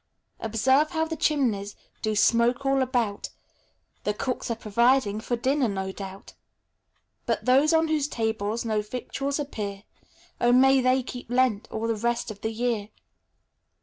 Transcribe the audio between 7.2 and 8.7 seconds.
But those on whose tables